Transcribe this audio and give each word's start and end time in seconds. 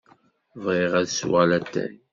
Bɣiɣ 0.63 0.91
ad 1.01 1.09
sweɣ 1.17 1.43
latay. 1.49 1.93